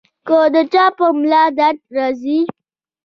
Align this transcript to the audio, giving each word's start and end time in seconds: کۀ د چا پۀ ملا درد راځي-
کۀ 0.27 0.39
د 0.53 0.55
چا 0.73 0.85
پۀ 0.97 1.05
ملا 1.19 1.43
درد 1.57 1.79
راځي- 1.95 2.39